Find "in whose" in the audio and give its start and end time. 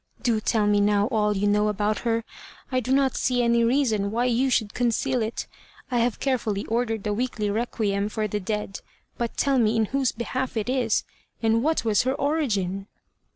9.75-10.11